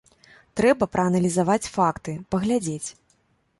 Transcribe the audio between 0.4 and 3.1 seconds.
Трэба прааналізаваць факты, паглядзець.